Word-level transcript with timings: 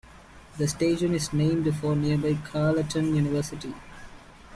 The 0.57 0.67
station 0.67 1.13
is 1.13 1.31
named 1.31 1.71
for 1.77 1.95
nearby 1.95 2.33
Carleton 2.43 3.13
University. 3.13 3.75